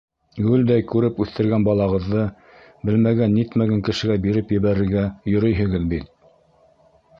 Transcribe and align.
Гөлдәй 0.43 0.85
күреп 0.91 1.19
үҫтергән 1.25 1.67
балағыҙҙы 1.67 2.23
белмәгән-нитмәгән 2.91 3.85
кешегә 3.91 4.19
биреп 4.27 4.57
ебәрергә 4.59 5.07
йөрөйһөгөҙ 5.35 5.89
бит! 5.95 6.13